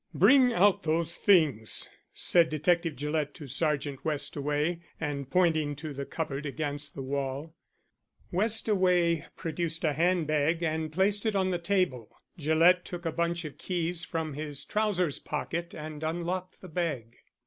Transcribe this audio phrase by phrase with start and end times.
[0.15, 6.43] "Bring out those things," said Detective Gillett to Sergeant Westaway, and pointing to the cupboard
[6.43, 7.53] against the wall.
[8.33, 12.17] Westaway produced a hand bag and placed it on the table.
[12.35, 17.17] Gillett took a bunch of keys from his trousers pocket and unlocked the bag.